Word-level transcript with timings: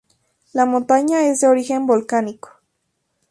La 0.53 0.65
montaña 0.65 1.27
es 1.27 1.41
de 1.41 1.47
origen 1.47 1.85
volcánico. 1.85 2.49